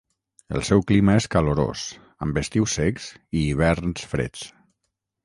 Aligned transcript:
El 0.59 0.63
seu 0.69 0.79
clima 0.91 1.17
és 1.19 1.27
calorós, 1.35 1.83
amb 2.29 2.39
estius 2.43 2.79
secs 2.79 3.05
i 3.41 3.45
hiverns 3.51 4.09
freds. 4.15 4.49